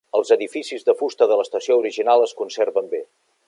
Els 0.19 0.29
edificis 0.35 0.87
de 0.87 0.95
fusta 1.01 1.27
de 1.33 1.37
l'estació 1.41 1.77
original 1.85 2.27
es 2.29 2.35
conserven 2.43 2.91
bé. 2.95 3.07